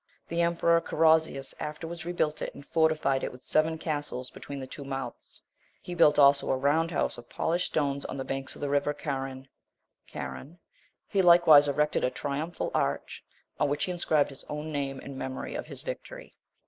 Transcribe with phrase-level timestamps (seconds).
[0.29, 4.83] The emperor Carausius afterwards rebuilt it, and fortified it with seven castles between the two
[4.83, 5.43] mouths:
[5.79, 8.95] he built also a round house of polished stones on the banks of the river
[8.95, 9.47] Carun
[10.07, 10.57] (Carron):
[11.07, 13.23] he likewise erected a triumphal arch,
[13.59, 16.33] on which he inscribed his own name in memory of his victory."